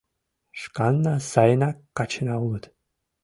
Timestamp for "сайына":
1.31-1.69